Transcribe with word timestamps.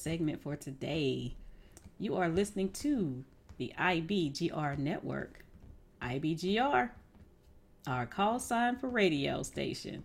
Segment 0.00 0.42
for 0.42 0.56
today. 0.56 1.34
You 1.98 2.16
are 2.16 2.28
listening 2.28 2.70
to 2.72 3.24
the 3.58 3.72
IBGR 3.78 4.78
network. 4.78 5.44
IBGR, 6.02 6.90
our 7.86 8.06
call 8.06 8.40
sign 8.40 8.76
for 8.76 8.88
radio 8.88 9.42
station. 9.42 10.02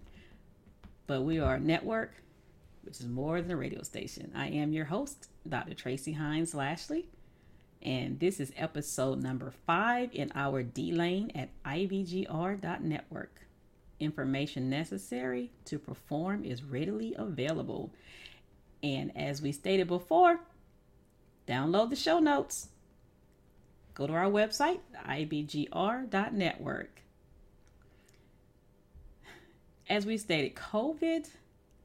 But 1.08 1.22
we 1.22 1.40
are 1.40 1.56
a 1.56 1.60
network, 1.60 2.14
which 2.82 3.00
is 3.00 3.08
more 3.08 3.42
than 3.42 3.52
a 3.52 3.58
radio 3.58 3.82
station. 3.84 4.32
I 4.36 4.48
am 4.48 4.74
your 4.74 4.86
host, 4.86 5.30
Dr. 5.48 5.74
Tracy 5.74 6.14
Hines 6.14 6.54
Lashley, 6.54 7.08
and 7.82 8.20
this 8.20 8.40
is 8.40 8.52
episode 8.58 9.22
number 9.22 9.54
five 9.66 10.10
in 10.12 10.32
our 10.36 10.64
D 10.64 10.92
lane 10.92 11.32
at 11.36 11.50
IBGR.network. 11.64 13.42
Information 14.00 14.70
necessary 14.70 15.52
to 15.66 15.80
perform 15.80 16.44
is 16.44 16.64
readily 16.64 17.16
available. 17.18 17.94
And 18.86 19.12
as 19.18 19.42
we 19.42 19.52
stated 19.52 19.88
before, 19.88 20.40
download 21.48 21.90
the 21.90 21.96
show 21.96 22.20
notes. 22.20 22.68
Go 23.96 24.06
to 24.06 24.14
our 24.14 24.30
website, 24.30 24.82
ibgr.network. 25.08 27.02
As 29.90 30.06
we 30.06 30.20
stated, 30.20 30.54
COVID 30.54 31.28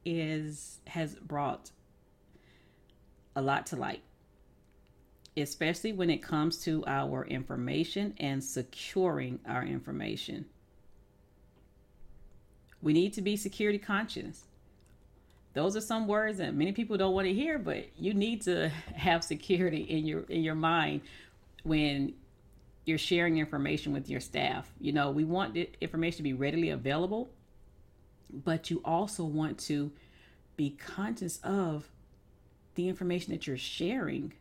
is 0.05 0.77
has 0.85 1.15
brought 1.15 1.71
a 3.35 3.41
lot 3.41 3.65
to 3.67 3.75
light, 3.75 4.03
especially 5.35 5.93
when 5.93 6.11
it 6.11 6.21
comes 6.21 6.59
to 6.65 6.83
our 6.85 7.25
information 7.25 8.13
and 8.19 8.43
securing 8.43 9.39
our 9.47 9.63
information. 9.65 10.45
We 12.79 12.93
need 12.93 13.13
to 13.13 13.23
be 13.23 13.37
security 13.37 13.79
conscious 13.79 14.43
those 15.53 15.75
are 15.75 15.81
some 15.81 16.07
words 16.07 16.37
that 16.37 16.55
many 16.55 16.71
people 16.71 16.97
don't 16.97 17.13
want 17.13 17.27
to 17.27 17.33
hear 17.33 17.57
but 17.57 17.85
you 17.97 18.13
need 18.13 18.41
to 18.41 18.69
have 18.95 19.23
security 19.23 19.81
in 19.81 20.05
your 20.05 20.21
in 20.23 20.43
your 20.43 20.55
mind 20.55 21.01
when 21.63 22.13
you're 22.85 22.97
sharing 22.97 23.37
information 23.37 23.93
with 23.93 24.09
your 24.09 24.19
staff. 24.19 24.71
You 24.79 24.91
know 24.91 25.11
we 25.11 25.23
want 25.23 25.53
the 25.53 25.69
information 25.81 26.17
to 26.17 26.23
be 26.23 26.33
readily 26.33 26.69
available 26.69 27.29
but 28.31 28.69
you 28.69 28.81
also 28.85 29.25
want 29.25 29.57
to 29.59 29.91
be 30.55 30.71
conscious 30.71 31.39
of 31.43 31.89
the 32.75 32.87
information 32.87 33.33
that 33.33 33.45
you're 33.45 33.57
sharing 33.57 34.33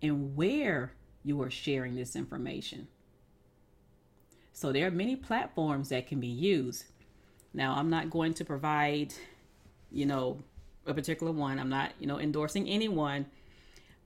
and 0.00 0.36
where 0.36 0.92
you 1.24 1.42
are 1.42 1.50
sharing 1.50 1.96
this 1.96 2.14
information. 2.14 2.86
So 4.52 4.72
there 4.72 4.86
are 4.86 4.92
many 4.92 5.16
platforms 5.16 5.88
that 5.88 6.06
can 6.06 6.20
be 6.20 6.28
used. 6.28 6.84
Now 7.52 7.74
i'm 7.74 7.90
not 7.90 8.10
going 8.10 8.34
to 8.34 8.44
provide 8.44 9.14
you 9.90 10.06
know, 10.06 10.38
a 10.86 10.94
particular 10.94 11.32
one. 11.32 11.58
I'm 11.58 11.68
not, 11.68 11.92
you 11.98 12.06
know, 12.06 12.18
endorsing 12.18 12.68
anyone. 12.68 13.26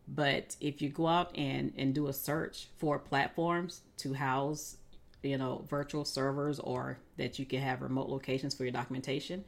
But 0.09 0.57
if 0.61 0.83
you 0.83 0.89
go 0.89 1.07
out 1.07 1.37
and, 1.37 1.73
and 1.77 1.95
do 1.95 2.09
a 2.09 2.13
search 2.13 2.67
for 2.79 2.99
platforms 2.99 3.83
to 3.99 4.15
house, 4.15 4.77
you 5.23 5.39
know, 5.39 5.65
virtual 5.69 6.05
servers 6.05 6.59
or 6.59 6.99
that 7.17 7.39
you 7.39 7.47
can 7.47 7.61
have 7.61 7.83
remote 7.83 8.09
locations 8.09 8.55
for 8.55 8.65
your 8.65 8.73
documentation, 8.73 9.45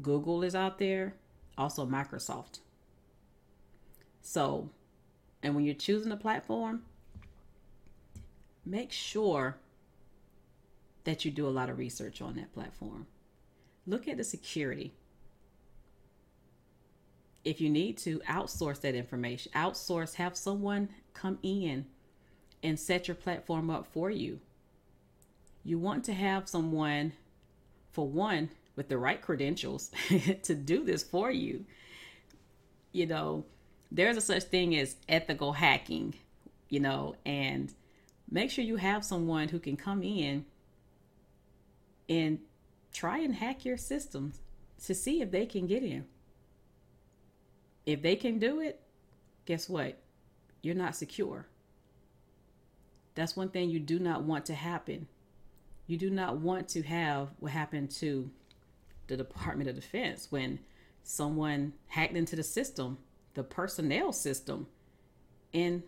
Google 0.00 0.42
is 0.42 0.54
out 0.54 0.78
there, 0.78 1.14
also 1.58 1.84
Microsoft. 1.84 2.60
So, 4.22 4.70
and 5.42 5.54
when 5.54 5.64
you're 5.64 5.74
choosing 5.74 6.12
a 6.12 6.16
platform, 6.16 6.82
make 8.64 8.92
sure 8.92 9.56
that 11.04 11.24
you 11.24 11.30
do 11.30 11.46
a 11.46 11.50
lot 11.50 11.68
of 11.68 11.78
research 11.78 12.22
on 12.22 12.36
that 12.36 12.52
platform. 12.52 13.06
Look 13.86 14.06
at 14.06 14.18
the 14.18 14.24
security 14.24 14.92
if 17.44 17.60
you 17.60 17.70
need 17.70 17.96
to 17.98 18.18
outsource 18.20 18.80
that 18.82 18.94
information, 18.94 19.52
outsource, 19.54 20.14
have 20.14 20.36
someone 20.36 20.88
come 21.14 21.38
in 21.42 21.86
and 22.62 22.78
set 22.78 23.08
your 23.08 23.14
platform 23.14 23.70
up 23.70 23.86
for 23.86 24.10
you. 24.10 24.40
You 25.64 25.78
want 25.78 26.04
to 26.04 26.12
have 26.12 26.48
someone, 26.48 27.12
for 27.92 28.06
one, 28.06 28.50
with 28.76 28.88
the 28.88 28.98
right 28.98 29.20
credentials 29.20 29.90
to 30.42 30.54
do 30.54 30.84
this 30.84 31.02
for 31.02 31.30
you. 31.30 31.64
You 32.92 33.06
know, 33.06 33.44
there's 33.90 34.16
a 34.16 34.20
such 34.20 34.44
thing 34.44 34.76
as 34.76 34.96
ethical 35.08 35.52
hacking, 35.52 36.14
you 36.68 36.80
know, 36.80 37.16
and 37.24 37.72
make 38.30 38.50
sure 38.50 38.64
you 38.64 38.76
have 38.76 39.04
someone 39.04 39.48
who 39.48 39.58
can 39.58 39.76
come 39.76 40.02
in 40.02 40.44
and 42.08 42.38
try 42.92 43.18
and 43.18 43.34
hack 43.34 43.64
your 43.64 43.76
systems 43.76 44.40
to 44.84 44.94
see 44.94 45.20
if 45.20 45.30
they 45.30 45.46
can 45.46 45.66
get 45.66 45.82
in. 45.82 46.04
If 47.90 48.02
they 48.02 48.14
can 48.14 48.38
do 48.38 48.60
it, 48.60 48.80
guess 49.46 49.68
what? 49.68 50.00
You're 50.62 50.76
not 50.76 50.94
secure. 50.94 51.48
That's 53.16 53.36
one 53.36 53.48
thing 53.48 53.68
you 53.68 53.80
do 53.80 53.98
not 53.98 54.22
want 54.22 54.46
to 54.46 54.54
happen. 54.54 55.08
You 55.88 55.96
do 55.96 56.08
not 56.08 56.36
want 56.36 56.68
to 56.68 56.82
have 56.82 57.30
what 57.40 57.50
happened 57.50 57.90
to 57.92 58.30
the 59.08 59.16
Department 59.16 59.68
of 59.68 59.74
Defense 59.74 60.28
when 60.30 60.60
someone 61.02 61.72
hacked 61.88 62.16
into 62.16 62.36
the 62.36 62.44
system, 62.44 62.98
the 63.34 63.42
personnel 63.42 64.12
system, 64.12 64.68
and 65.52 65.82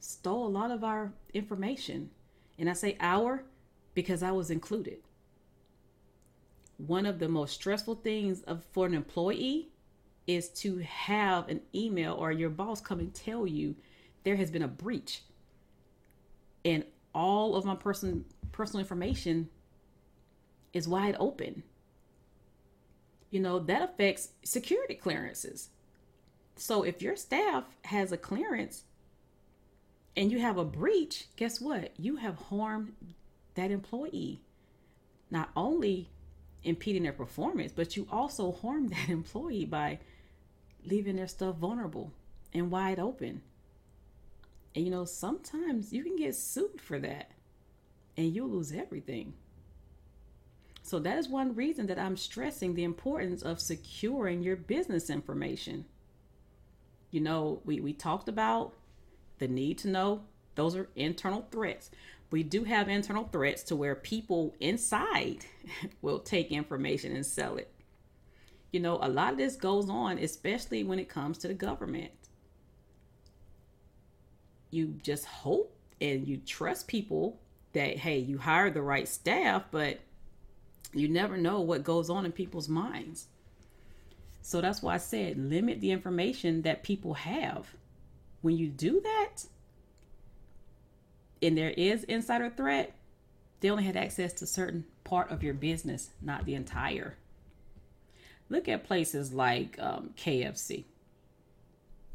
stole 0.00 0.46
a 0.46 0.48
lot 0.48 0.70
of 0.70 0.82
our 0.82 1.12
information. 1.34 2.08
And 2.58 2.70
I 2.70 2.72
say 2.72 2.96
our 3.00 3.44
because 3.92 4.22
I 4.22 4.30
was 4.30 4.50
included. 4.50 4.98
One 6.78 7.04
of 7.04 7.18
the 7.18 7.28
most 7.28 7.52
stressful 7.52 7.96
things 7.96 8.40
of, 8.44 8.64
for 8.72 8.86
an 8.86 8.94
employee 8.94 9.68
is 10.26 10.48
to 10.48 10.78
have 10.78 11.48
an 11.48 11.60
email 11.74 12.14
or 12.14 12.32
your 12.32 12.50
boss 12.50 12.80
come 12.80 12.98
and 12.98 13.12
tell 13.14 13.46
you 13.46 13.76
there 14.24 14.36
has 14.36 14.50
been 14.50 14.62
a 14.62 14.68
breach. 14.68 15.22
And 16.64 16.84
all 17.14 17.54
of 17.54 17.64
my 17.64 17.74
person 17.74 18.24
personal 18.52 18.80
information 18.80 19.48
is 20.72 20.88
wide 20.88 21.16
open. 21.18 21.62
You 23.30 23.40
know 23.40 23.58
that 23.58 23.82
affects 23.82 24.30
security 24.44 24.94
clearances. 24.94 25.68
So 26.56 26.82
if 26.84 27.02
your 27.02 27.16
staff 27.16 27.64
has 27.84 28.12
a 28.12 28.16
clearance 28.16 28.84
and 30.16 30.30
you 30.30 30.38
have 30.38 30.56
a 30.56 30.64
breach 30.64 31.26
guess 31.36 31.60
what? 31.60 31.92
You 31.98 32.16
have 32.16 32.36
harmed 32.36 32.94
that 33.54 33.70
employee. 33.70 34.40
Not 35.30 35.50
only 35.56 36.10
impeding 36.62 37.02
their 37.02 37.12
performance 37.12 37.72
but 37.74 37.96
you 37.96 38.06
also 38.10 38.52
harm 38.52 38.88
that 38.88 39.08
employee 39.10 39.66
by 39.66 39.98
leaving 40.84 41.16
their 41.16 41.26
stuff 41.26 41.56
vulnerable 41.56 42.12
and 42.52 42.70
wide 42.70 42.98
open. 42.98 43.42
And 44.74 44.84
you 44.84 44.90
know, 44.90 45.04
sometimes 45.04 45.92
you 45.92 46.02
can 46.02 46.16
get 46.16 46.34
sued 46.34 46.80
for 46.80 46.98
that 46.98 47.30
and 48.16 48.34
you'll 48.34 48.48
lose 48.48 48.72
everything. 48.72 49.34
So, 50.82 50.98
that 50.98 51.16
is 51.16 51.28
one 51.28 51.54
reason 51.54 51.86
that 51.86 51.98
I'm 51.98 52.16
stressing 52.16 52.74
the 52.74 52.84
importance 52.84 53.42
of 53.42 53.58
securing 53.58 54.42
your 54.42 54.56
business 54.56 55.08
information. 55.08 55.86
You 57.10 57.22
know, 57.22 57.62
we, 57.64 57.80
we 57.80 57.94
talked 57.94 58.28
about 58.28 58.74
the 59.38 59.48
need 59.48 59.78
to 59.78 59.88
know, 59.88 60.24
those 60.56 60.76
are 60.76 60.90
internal 60.94 61.46
threats. 61.50 61.90
We 62.30 62.42
do 62.42 62.64
have 62.64 62.88
internal 62.88 63.28
threats 63.32 63.62
to 63.64 63.76
where 63.76 63.94
people 63.94 64.54
inside 64.60 65.46
will 66.02 66.18
take 66.18 66.50
information 66.50 67.14
and 67.14 67.24
sell 67.24 67.56
it. 67.56 67.73
You 68.74 68.80
know, 68.80 68.98
a 69.00 69.08
lot 69.08 69.30
of 69.30 69.38
this 69.38 69.54
goes 69.54 69.88
on, 69.88 70.18
especially 70.18 70.82
when 70.82 70.98
it 70.98 71.08
comes 71.08 71.38
to 71.38 71.46
the 71.46 71.54
government. 71.54 72.10
You 74.72 74.98
just 75.00 75.26
hope 75.26 75.76
and 76.00 76.26
you 76.26 76.38
trust 76.38 76.88
people 76.88 77.38
that, 77.72 77.98
hey, 77.98 78.18
you 78.18 78.36
hire 78.36 78.70
the 78.70 78.82
right 78.82 79.06
staff, 79.06 79.62
but 79.70 80.00
you 80.92 81.06
never 81.06 81.36
know 81.36 81.60
what 81.60 81.84
goes 81.84 82.10
on 82.10 82.24
in 82.24 82.32
people's 82.32 82.68
minds. 82.68 83.28
So 84.42 84.60
that's 84.60 84.82
why 84.82 84.94
I 84.94 84.98
said 84.98 85.38
limit 85.38 85.80
the 85.80 85.92
information 85.92 86.62
that 86.62 86.82
people 86.82 87.14
have. 87.14 87.76
When 88.42 88.56
you 88.56 88.66
do 88.66 89.00
that, 89.02 89.44
and 91.40 91.56
there 91.56 91.70
is 91.70 92.02
insider 92.02 92.50
threat, 92.50 92.92
they 93.60 93.70
only 93.70 93.84
had 93.84 93.96
access 93.96 94.32
to 94.32 94.48
certain 94.48 94.84
part 95.04 95.30
of 95.30 95.44
your 95.44 95.54
business, 95.54 96.10
not 96.20 96.44
the 96.44 96.56
entire. 96.56 97.14
Look 98.48 98.68
at 98.68 98.84
places 98.84 99.32
like 99.32 99.76
um, 99.80 100.10
KFC. 100.16 100.84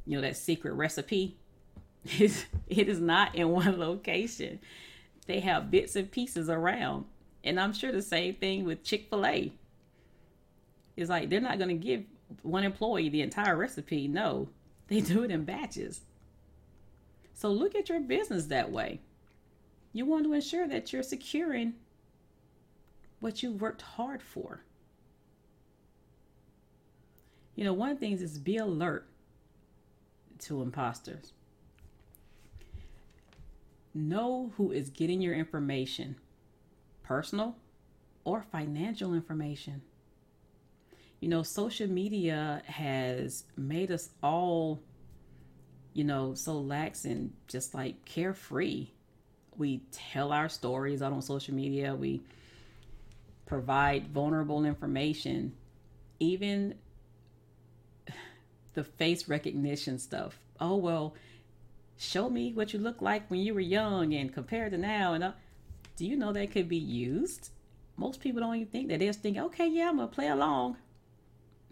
You 0.06 0.18
know, 0.18 0.22
that 0.22 0.38
secret 0.38 0.74
recipe. 0.74 1.38
it 2.04 2.48
is 2.70 3.00
not 3.00 3.36
in 3.36 3.50
one 3.50 3.80
location. 3.80 4.60
They 5.26 5.40
have 5.42 5.72
bits 5.72 5.96
and 5.96 6.10
pieces 6.10 6.50
around. 6.50 7.06
And 7.44 7.60
I'm 7.60 7.74
sure 7.74 7.92
the 7.92 8.02
same 8.02 8.36
thing 8.36 8.66
with 8.66 8.84
Chick 8.84 9.10
fil 9.10 9.26
A. 9.26 9.54
It's 10.96 11.10
like 11.10 11.30
they're 11.30 11.40
not 11.40 11.58
going 11.58 11.70
to 11.70 11.76
give 11.86 12.04
one 12.42 12.64
employee 12.64 13.10
the 13.10 13.22
entire 13.22 13.56
recipe. 13.56 14.08
No, 14.08 14.50
they 14.88 15.02
do 15.02 15.24
it 15.24 15.32
in 15.32 15.46
batches. 15.46 16.02
So 17.34 17.50
look 17.50 17.76
at 17.76 17.90
your 17.90 18.02
business 18.02 18.48
that 18.48 18.72
way. 18.72 19.00
You 19.94 20.06
want 20.06 20.26
to 20.26 20.34
ensure 20.34 20.68
that 20.68 20.92
you're 20.92 21.04
securing 21.04 21.76
what 23.20 23.42
you 23.42 23.52
worked 23.52 23.82
hard 23.82 24.22
for. 24.22 24.62
You 27.60 27.66
know, 27.66 27.74
one 27.74 27.90
of 27.90 28.00
the 28.00 28.06
things 28.06 28.22
is 28.22 28.38
be 28.38 28.56
alert 28.56 29.06
to 30.44 30.62
imposters. 30.62 31.34
Know 33.94 34.54
who 34.56 34.72
is 34.72 34.90
getting 34.90 35.20
your 35.20 35.34
information, 35.34 36.16
personal 37.04 37.58
or 38.24 38.44
financial 38.50 39.14
information. 39.14 39.82
You 41.20 41.28
know, 41.28 41.44
social 41.44 41.90
media 41.90 42.62
has 42.66 43.44
made 43.58 43.92
us 43.92 44.08
all, 44.24 44.80
you 45.92 46.06
know, 46.06 46.36
so 46.36 46.54
lax 46.54 47.04
and 47.04 47.34
just 47.50 47.74
like 47.74 48.06
carefree. 48.06 48.88
We 49.58 49.82
tell 49.92 50.32
our 50.32 50.48
stories 50.48 51.02
out 51.02 51.12
on 51.12 51.22
social 51.22 51.54
media. 51.54 51.94
We 51.94 52.22
provide 53.46 54.08
vulnerable 54.08 54.64
information. 54.64 55.52
Even 56.22 56.76
the 58.74 58.84
face 58.84 59.28
recognition 59.28 60.00
stuff. 60.00 60.40
Oh, 60.60 60.76
well, 60.76 61.16
show 61.98 62.30
me 62.30 62.54
what 62.54 62.74
you 62.74 62.80
look 62.80 63.02
like 63.02 63.30
when 63.30 63.40
you 63.42 63.54
were 63.54 63.60
young 63.60 64.14
and 64.14 64.34
compared 64.34 64.72
to 64.72 64.78
now. 64.78 65.14
And 65.14 65.24
uh, 65.24 65.32
do 65.98 66.06
you 66.06 66.16
know 66.16 66.32
that 66.34 66.52
could 66.52 66.70
be 66.70 66.78
used? 66.78 67.50
Most 67.98 68.22
people 68.22 68.42
don't 68.42 68.56
even 68.56 68.68
think 68.68 68.88
that. 68.90 69.00
They 69.00 69.08
just 69.08 69.22
think, 69.22 69.38
okay, 69.38 69.68
yeah, 69.68 69.90
I'm 69.90 69.98
going 69.98 70.08
to 70.08 70.16
play 70.16 70.28
along. 70.28 70.78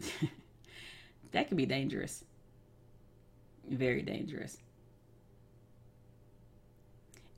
that 1.32 1.48
could 1.48 1.56
be 1.56 1.66
dangerous. 1.66 2.24
Very 3.68 4.02
dangerous. 4.02 4.58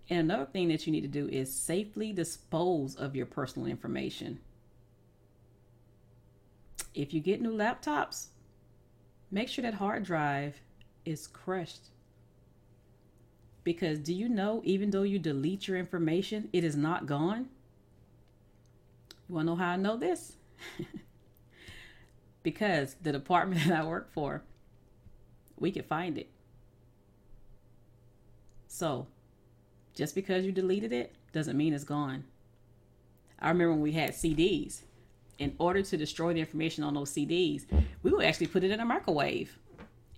And 0.08 0.18
another 0.18 0.46
thing 0.46 0.68
that 0.68 0.86
you 0.86 0.92
need 0.92 1.02
to 1.02 1.08
do 1.08 1.28
is 1.28 1.54
safely 1.54 2.12
dispose 2.12 2.96
of 2.96 3.14
your 3.14 3.26
personal 3.26 3.68
information. 3.68 4.40
If 6.94 7.14
you 7.14 7.20
get 7.20 7.40
new 7.40 7.52
laptops, 7.52 8.26
Make 9.30 9.48
sure 9.48 9.62
that 9.62 9.74
hard 9.74 10.04
drive 10.04 10.60
is 11.04 11.26
crushed. 11.26 11.90
Because 13.62 13.98
do 13.98 14.12
you 14.12 14.28
know, 14.28 14.62
even 14.64 14.90
though 14.90 15.02
you 15.02 15.18
delete 15.18 15.68
your 15.68 15.76
information, 15.76 16.48
it 16.52 16.64
is 16.64 16.76
not 16.76 17.06
gone? 17.06 17.48
You 19.28 19.34
want 19.34 19.46
to 19.46 19.52
know 19.52 19.56
how 19.56 19.70
I 19.70 19.76
know 19.76 19.96
this? 19.96 20.32
because 22.42 22.96
the 23.02 23.12
department 23.12 23.62
that 23.66 23.80
I 23.80 23.84
work 23.86 24.12
for, 24.12 24.42
we 25.56 25.70
can 25.70 25.84
find 25.84 26.18
it. 26.18 26.30
So, 28.66 29.06
just 29.94 30.14
because 30.14 30.44
you 30.44 30.52
deleted 30.52 30.92
it 30.92 31.14
doesn't 31.32 31.56
mean 31.56 31.74
it's 31.74 31.84
gone. 31.84 32.24
I 33.38 33.48
remember 33.48 33.72
when 33.72 33.82
we 33.82 33.92
had 33.92 34.10
CDs 34.10 34.82
in 35.40 35.54
order 35.58 35.82
to 35.82 35.96
destroy 35.96 36.32
the 36.34 36.40
information 36.40 36.84
on 36.84 36.94
those 36.94 37.10
CDs, 37.10 37.64
we 38.02 38.12
would 38.12 38.24
actually 38.24 38.46
put 38.46 38.62
it 38.62 38.70
in 38.70 38.78
a 38.78 38.84
microwave 38.84 39.58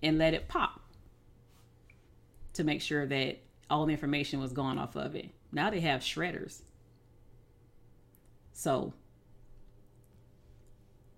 and 0.03 0.19
let 0.19 0.35
it 0.35 0.49
pop 0.49 0.81
to 2.55 2.65
make 2.65 2.83
sure 2.83 3.07
that 3.07 3.39
all 3.71 3.87
the 3.87 3.93
information 3.93 4.41
was 4.41 4.53
gone 4.53 4.79
off 4.79 4.97
of 4.97 5.15
it. 5.15 5.31
Now 5.53 5.71
they 5.71 5.81
have 5.81 6.01
shredders. 6.01 6.63
So 8.53 8.93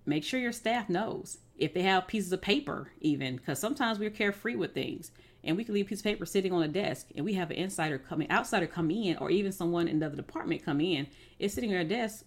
make 0.05 0.23
sure 0.23 0.39
your 0.39 0.53
staff 0.53 0.89
knows 0.89 1.39
if 1.57 1.73
they 1.73 1.83
have 1.83 2.07
pieces 2.07 2.31
of 2.33 2.43
paper, 2.43 2.91
even 3.01 3.37
because 3.37 3.59
sometimes 3.59 3.99
we're 3.99 4.11
carefree 4.11 4.55
with 4.55 4.75
things 4.75 5.13
and 5.43 5.57
we 5.57 5.65
can 5.65 5.75
leave 5.75 5.87
a 5.87 5.89
piece 5.89 6.01
of 6.01 6.05
paper 6.05 6.27
sitting 6.27 6.53
on 6.53 6.63
a 6.63 6.69
desk 6.69 7.09
and 7.17 7.25
we 7.25 7.35
have 7.35 7.51
an 7.51 7.57
insider 7.57 7.99
coming, 7.99 8.31
outsider 8.31 8.67
come 8.67 8.91
in, 8.91 9.17
or 9.17 9.31
even 9.31 9.51
someone 9.51 9.89
in 9.89 9.97
another 9.97 10.17
department 10.17 10.65
come 10.65 10.81
in, 10.81 11.07
it's 11.39 11.55
sitting 11.55 11.73
on 11.73 11.81
a 11.81 11.85
desk. 11.85 12.25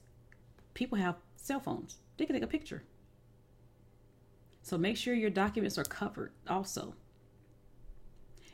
People 0.74 0.98
have 0.98 1.16
cell 1.48 1.60
phones. 1.62 1.98
They 2.18 2.26
can 2.26 2.36
take 2.36 2.44
a 2.44 2.48
picture. 2.48 2.84
So 4.62 4.78
make 4.78 4.98
sure 4.98 5.14
your 5.14 5.30
documents 5.30 5.78
are 5.78 5.86
covered 5.86 6.34
also. 6.48 6.94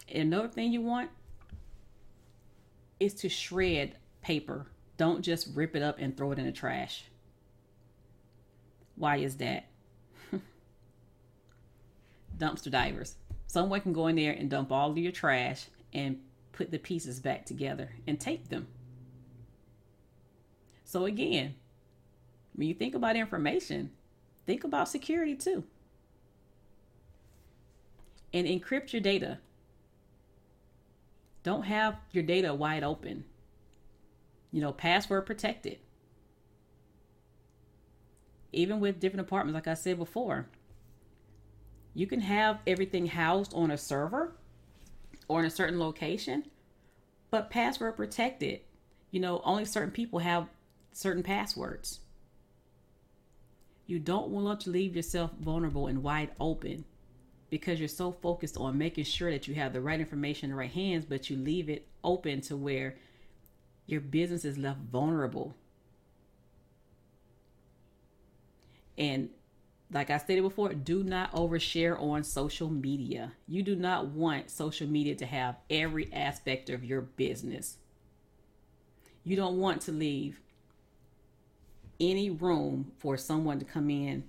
And 0.07 0.31
another 0.31 0.47
thing 0.47 0.71
you 0.71 0.81
want 0.81 1.09
is 2.99 3.15
to 3.15 3.29
shred 3.29 3.97
paper. 4.21 4.67
Don't 4.97 5.23
just 5.23 5.49
rip 5.55 5.75
it 5.75 5.81
up 5.81 5.97
and 5.97 6.15
throw 6.15 6.31
it 6.31 6.39
in 6.39 6.45
the 6.45 6.51
trash. 6.51 7.05
Why 8.95 9.17
is 9.17 9.37
that? 9.37 9.65
Dumpster 12.37 12.69
divers. 12.69 13.15
Someone 13.47 13.81
can 13.81 13.93
go 13.93 14.05
in 14.05 14.15
there 14.15 14.33
and 14.33 14.51
dump 14.51 14.71
all 14.71 14.91
of 14.91 14.97
your 14.99 15.11
trash 15.11 15.65
and 15.93 16.19
put 16.51 16.69
the 16.69 16.77
pieces 16.77 17.19
back 17.19 17.45
together 17.45 17.89
and 18.05 18.19
tape 18.19 18.49
them. 18.49 18.67
So 20.85 21.05
again, 21.05 21.55
when 22.55 22.67
you 22.67 22.73
think 22.73 22.95
about 22.95 23.15
information, 23.15 23.91
think 24.45 24.63
about 24.63 24.87
security 24.89 25.35
too. 25.35 25.63
And 28.33 28.47
encrypt 28.47 28.93
your 28.93 29.01
data. 29.01 29.39
Don't 31.43 31.63
have 31.63 31.97
your 32.11 32.23
data 32.23 32.53
wide 32.53 32.83
open. 32.83 33.25
You 34.51 34.61
know, 34.61 34.71
password 34.71 35.25
protected. 35.25 35.79
Even 38.51 38.79
with 38.79 38.99
different 38.99 39.27
apartments, 39.27 39.55
like 39.55 39.67
I 39.67 39.73
said 39.73 39.97
before, 39.97 40.47
you 41.95 42.07
can 42.07 42.21
have 42.21 42.59
everything 42.65 43.07
housed 43.07 43.53
on 43.53 43.71
a 43.71 43.77
server 43.77 44.35
or 45.27 45.39
in 45.39 45.45
a 45.45 45.49
certain 45.49 45.79
location, 45.79 46.45
but 47.31 47.49
password 47.49 47.97
protected. 47.97 48.61
You 49.11 49.19
know, 49.19 49.41
only 49.43 49.65
certain 49.65 49.91
people 49.91 50.19
have 50.19 50.47
certain 50.91 51.23
passwords. 51.23 51.99
You 53.85 53.99
don't 53.99 54.29
want 54.29 54.61
to 54.61 54.69
leave 54.69 54.95
yourself 54.95 55.31
vulnerable 55.39 55.87
and 55.87 56.03
wide 56.03 56.31
open 56.39 56.85
because 57.49 57.79
you're 57.79 57.87
so 57.87 58.11
focused 58.11 58.57
on 58.57 58.77
making 58.77 59.03
sure 59.03 59.29
that 59.29 59.47
you 59.47 59.53
have 59.55 59.73
the 59.73 59.81
right 59.81 59.99
information 59.99 60.45
in 60.45 60.51
the 60.51 60.57
right 60.57 60.71
hands, 60.71 61.05
but 61.05 61.29
you 61.29 61.37
leave 61.37 61.69
it 61.69 61.87
open 62.03 62.41
to 62.41 62.57
where 62.57 62.95
your 63.85 64.01
business 64.01 64.45
is 64.45 64.57
left 64.57 64.79
vulnerable. 64.79 65.55
And 68.97 69.29
like 69.91 70.09
I 70.09 70.17
stated 70.17 70.41
before, 70.41 70.73
do 70.73 71.03
not 71.03 71.31
overshare 71.33 71.99
on 72.01 72.23
social 72.23 72.69
media. 72.69 73.33
You 73.47 73.61
do 73.61 73.75
not 73.75 74.07
want 74.07 74.49
social 74.49 74.87
media 74.87 75.15
to 75.15 75.25
have 75.25 75.57
every 75.69 76.11
aspect 76.11 76.69
of 76.69 76.83
your 76.83 77.01
business. 77.01 77.77
You 79.23 79.35
don't 79.35 79.59
want 79.59 79.81
to 79.83 79.91
leave 79.91 80.39
any 81.99 82.29
room 82.29 82.91
for 82.97 83.17
someone 83.17 83.59
to 83.59 83.65
come 83.65 83.89
in 83.89 84.23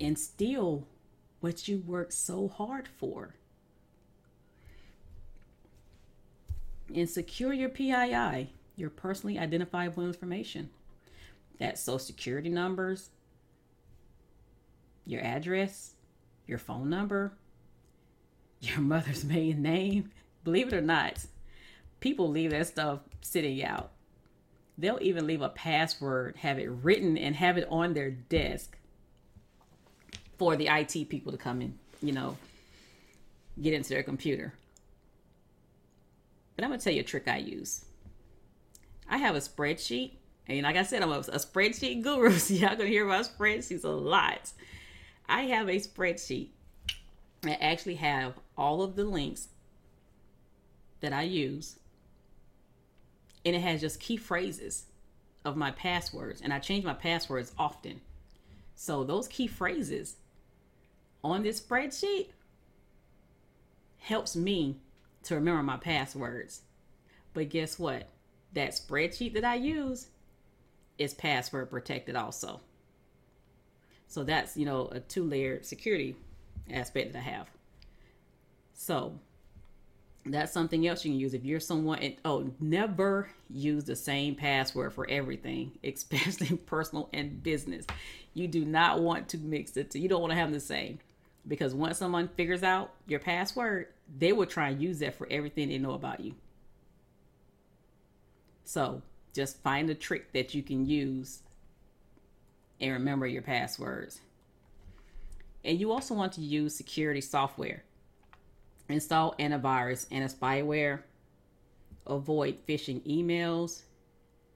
and 0.00 0.18
steal 0.18 0.86
what 1.40 1.68
you 1.68 1.78
worked 1.86 2.12
so 2.12 2.48
hard 2.48 2.88
for. 2.88 3.34
And 6.94 7.08
secure 7.08 7.52
your 7.52 7.68
PII, 7.68 8.52
your 8.76 8.90
personally 8.90 9.38
identifiable 9.38 10.04
information. 10.04 10.70
That's 11.58 11.82
social 11.82 11.98
security 11.98 12.48
numbers, 12.48 13.10
your 15.04 15.22
address, 15.22 15.94
your 16.46 16.58
phone 16.58 16.88
number, 16.88 17.32
your 18.60 18.78
mother's 18.80 19.24
maiden 19.24 19.62
name. 19.62 20.10
Believe 20.44 20.68
it 20.68 20.74
or 20.74 20.80
not, 20.80 21.26
people 22.00 22.28
leave 22.28 22.50
that 22.50 22.68
stuff 22.68 23.00
sitting 23.20 23.62
out. 23.62 23.90
They'll 24.78 24.98
even 25.02 25.26
leave 25.26 25.42
a 25.42 25.48
password, 25.48 26.36
have 26.36 26.60
it 26.60 26.70
written, 26.70 27.18
and 27.18 27.34
have 27.34 27.58
it 27.58 27.66
on 27.68 27.94
their 27.94 28.12
desk 28.12 28.78
for 30.38 30.54
the 30.54 30.68
IT 30.68 31.08
people 31.08 31.32
to 31.32 31.38
come 31.38 31.60
in, 31.60 31.76
you 32.00 32.12
know, 32.12 32.36
get 33.60 33.74
into 33.74 33.88
their 33.88 34.04
computer. 34.04 34.54
But 36.54 36.64
I'm 36.64 36.70
going 36.70 36.78
to 36.78 36.84
tell 36.84 36.92
you 36.92 37.00
a 37.00 37.04
trick 37.04 37.26
I 37.26 37.38
use. 37.38 37.84
I 39.08 39.18
have 39.18 39.34
a 39.34 39.40
spreadsheet. 39.40 40.12
And 40.46 40.62
like 40.62 40.76
I 40.76 40.84
said, 40.84 41.02
I'm 41.02 41.10
a, 41.10 41.18
a 41.18 41.38
spreadsheet 41.38 42.02
guru. 42.02 42.30
So 42.38 42.54
y'all 42.54 42.68
going 42.76 42.80
to 42.80 42.86
hear 42.86 43.04
about 43.04 43.26
spreadsheets 43.26 43.84
a 43.84 43.88
lot. 43.88 44.52
I 45.28 45.42
have 45.42 45.68
a 45.68 45.76
spreadsheet 45.76 46.50
that 47.42 47.62
actually 47.62 47.96
have 47.96 48.34
all 48.56 48.82
of 48.82 48.94
the 48.94 49.04
links 49.04 49.48
that 51.00 51.12
I 51.12 51.22
use 51.22 51.78
and 53.44 53.54
it 53.56 53.60
has 53.60 53.80
just 53.80 54.00
key 54.00 54.16
phrases 54.16 54.86
of 55.44 55.56
my 55.56 55.70
passwords 55.70 56.40
and 56.40 56.52
I 56.52 56.58
change 56.58 56.84
my 56.84 56.94
passwords 56.94 57.52
often. 57.58 58.00
So 58.74 59.04
those 59.04 59.28
key 59.28 59.46
phrases 59.46 60.16
on 61.24 61.42
this 61.42 61.60
spreadsheet 61.60 62.28
helps 63.98 64.36
me 64.36 64.76
to 65.24 65.34
remember 65.34 65.62
my 65.62 65.76
passwords. 65.76 66.62
But 67.34 67.48
guess 67.48 67.78
what? 67.78 68.08
That 68.54 68.70
spreadsheet 68.70 69.34
that 69.34 69.44
I 69.44 69.56
use 69.56 70.08
is 70.96 71.14
password 71.14 71.70
protected 71.70 72.16
also. 72.16 72.60
So 74.06 74.24
that's, 74.24 74.56
you 74.56 74.64
know, 74.64 74.88
a 74.88 75.00
two 75.00 75.24
layered 75.24 75.66
security 75.66 76.16
aspect 76.70 77.12
that 77.12 77.18
I 77.18 77.22
have. 77.22 77.50
So 78.72 79.18
that's 80.34 80.52
something 80.52 80.86
else 80.86 81.04
you 81.04 81.12
can 81.12 81.20
use. 81.20 81.34
If 81.34 81.44
you're 81.44 81.60
someone 81.60 81.98
and 82.00 82.16
oh 82.24 82.50
never 82.60 83.30
use 83.50 83.84
the 83.84 83.96
same 83.96 84.34
password 84.34 84.92
for 84.92 85.08
everything 85.08 85.72
especially 85.84 86.56
personal 86.56 87.08
and 87.12 87.42
business. 87.42 87.86
You 88.34 88.48
do 88.48 88.64
not 88.64 89.00
want 89.00 89.28
to 89.30 89.38
mix 89.38 89.76
it 89.76 89.94
you 89.94 90.08
don't 90.08 90.20
want 90.20 90.32
to 90.32 90.38
have 90.38 90.52
the 90.52 90.60
same. 90.60 90.98
Because 91.46 91.74
once 91.74 91.98
someone 91.98 92.28
figures 92.28 92.62
out 92.62 92.92
your 93.06 93.20
password 93.20 93.88
they 94.18 94.32
will 94.32 94.46
try 94.46 94.68
and 94.70 94.80
use 94.80 94.98
that 95.00 95.16
for 95.16 95.26
everything 95.30 95.68
they 95.68 95.78
know 95.78 95.92
about 95.92 96.20
you. 96.20 96.34
So 98.64 99.02
just 99.34 99.62
find 99.62 99.88
a 99.88 99.94
trick 99.94 100.32
that 100.32 100.54
you 100.54 100.62
can 100.62 100.86
use 100.86 101.42
and 102.80 102.92
remember 102.92 103.26
your 103.26 103.42
passwords. 103.42 104.20
And 105.64 105.78
you 105.78 105.92
also 105.92 106.14
want 106.14 106.32
to 106.34 106.40
use 106.40 106.74
security 106.74 107.20
software. 107.20 107.84
Install 108.88 109.34
antivirus 109.38 110.06
and 110.10 110.24
a 110.24 110.28
spyware. 110.28 111.02
Avoid 112.06 112.66
phishing 112.66 113.02
emails. 113.06 113.82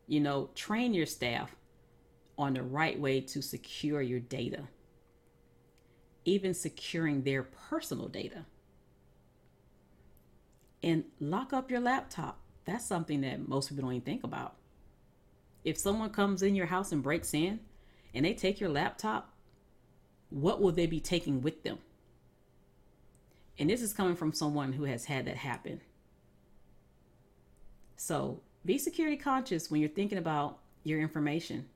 You 0.07 0.21
know, 0.21 0.51
train 0.55 0.95
your 0.95 1.07
staff 1.07 1.55
on 2.39 2.55
the 2.55 2.63
right 2.63 2.99
way 2.99 3.21
to 3.21 3.43
secure 3.43 4.01
your 4.03 4.21
data. 4.21 4.63
Even 6.25 6.55
securing 6.55 7.23
their 7.23 7.43
personal 7.43 8.09
data. 8.09 8.47
And 10.83 11.05
lock 11.21 11.53
up 11.53 11.71
your 11.71 11.81
laptop. 11.81 12.41
That's 12.65 12.85
something 12.85 13.21
that 13.23 13.49
most 13.49 13.69
people 13.69 13.83
don't 13.85 13.95
even 13.95 14.05
think 14.05 14.25
about. 14.25 14.57
If 15.65 15.79
someone 15.79 16.11
comes 16.11 16.43
in 16.43 16.55
your 16.55 16.67
house 16.67 16.91
and 16.91 17.03
breaks 17.03 17.35
in, 17.35 17.61
and 18.15 18.25
they 18.25 18.35
take 18.35 18.61
your 18.61 18.69
laptop, 18.69 19.33
what 20.31 20.61
will 20.61 20.73
they 20.73 20.87
be 20.87 21.01
taking 21.01 21.43
with 21.43 21.63
them? 21.63 21.79
And 23.59 23.69
this 23.69 23.83
is 23.83 23.93
coming 23.93 24.17
from 24.17 24.33
someone 24.33 24.73
who 24.73 24.85
has 24.85 25.05
had 25.05 25.27
that 25.27 25.37
happen. 25.37 25.81
So 27.97 28.41
be 28.65 28.79
security 28.79 29.17
conscious 29.17 29.71
when 29.71 29.81
you're 29.81 29.91
thinking 29.91 30.19
about 30.19 30.59
your 30.85 31.01
information. 31.01 31.67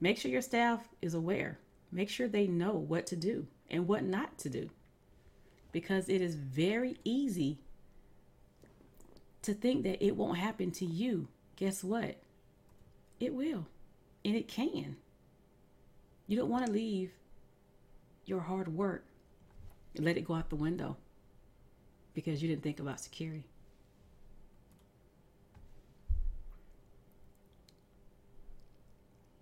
Make 0.00 0.18
sure 0.18 0.30
your 0.30 0.42
staff 0.42 0.88
is 1.02 1.14
aware. 1.14 1.58
Make 1.90 2.08
sure 2.08 2.28
they 2.28 2.46
know 2.46 2.72
what 2.72 3.06
to 3.08 3.16
do 3.16 3.46
and 3.70 3.88
what 3.88 4.04
not 4.04 4.38
to 4.38 4.48
do. 4.48 4.70
Because 5.72 6.08
it 6.08 6.20
is 6.20 6.34
very 6.34 6.98
easy 7.04 7.58
to 9.42 9.54
think 9.54 9.82
that 9.84 10.04
it 10.04 10.16
won't 10.16 10.38
happen 10.38 10.70
to 10.72 10.84
you. 10.84 11.28
Guess 11.56 11.82
what? 11.82 12.16
It 13.18 13.34
will. 13.34 13.66
And 14.24 14.36
it 14.36 14.48
can. 14.48 14.96
You 16.26 16.36
don't 16.36 16.50
want 16.50 16.66
to 16.66 16.72
leave 16.72 17.12
your 18.28 18.40
hard 18.40 18.68
work 18.68 19.04
let 19.96 20.16
it 20.16 20.24
go 20.24 20.34
out 20.34 20.48
the 20.48 20.56
window 20.56 20.96
because 22.14 22.40
you 22.42 22.48
didn't 22.48 22.62
think 22.62 22.78
about 22.78 23.00
security. 23.00 23.44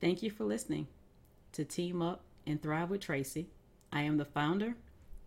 Thank 0.00 0.22
you 0.22 0.30
for 0.30 0.44
listening 0.44 0.86
to 1.52 1.64
Team 1.64 2.00
Up 2.00 2.22
and 2.46 2.62
Thrive 2.62 2.88
with 2.90 3.00
Tracy. 3.00 3.48
I 3.92 4.02
am 4.02 4.16
the 4.16 4.24
founder 4.24 4.76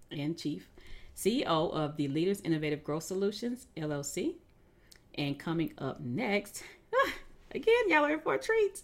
and 0.09 0.37
chief 0.37 0.69
CEO 1.15 1.45
of 1.45 1.97
the 1.97 2.07
Leaders 2.07 2.41
Innovative 2.41 2.83
Growth 2.83 3.03
Solutions, 3.03 3.67
LLC. 3.77 4.35
And 5.15 5.37
coming 5.37 5.73
up 5.77 5.99
next, 5.99 6.63
Again, 7.51 7.89
y'all 7.89 8.05
are 8.05 8.11
in 8.11 8.19
for 8.19 8.35
a 8.35 8.39
treat. 8.39 8.81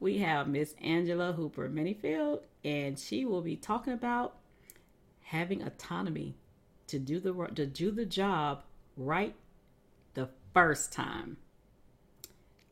We 0.00 0.18
have 0.18 0.48
Miss 0.48 0.74
Angela 0.82 1.32
Hooper 1.32 1.68
Minifield, 1.68 2.40
and 2.66 2.98
she 2.98 3.24
will 3.24 3.42
be 3.42 3.54
talking 3.54 3.92
about 3.92 4.34
having 5.22 5.62
autonomy 5.62 6.34
to 6.88 6.98
do 6.98 7.20
the 7.20 7.32
to 7.54 7.64
do 7.64 7.92
the 7.92 8.04
job 8.04 8.64
right 8.96 9.36
the 10.14 10.28
first 10.52 10.92
time. 10.92 11.36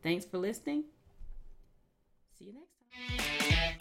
Thanks 0.02 0.24
for 0.24 0.38
listening. 0.38 0.84
See 2.36 2.46
you 2.46 2.54
next 2.54 3.18
time. 3.18 3.73